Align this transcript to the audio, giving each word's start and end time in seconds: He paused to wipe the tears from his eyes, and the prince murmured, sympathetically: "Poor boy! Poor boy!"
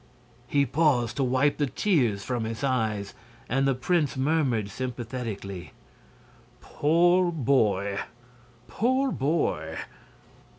He 0.47 0.65
paused 0.65 1.17
to 1.17 1.23
wipe 1.23 1.57
the 1.59 1.67
tears 1.67 2.23
from 2.23 2.43
his 2.43 2.63
eyes, 2.63 3.13
and 3.47 3.67
the 3.67 3.75
prince 3.75 4.17
murmured, 4.17 4.71
sympathetically: 4.71 5.73
"Poor 6.59 7.31
boy! 7.31 7.99
Poor 8.67 9.11
boy!" 9.11 9.77